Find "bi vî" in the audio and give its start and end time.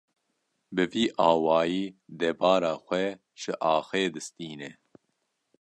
0.75-1.05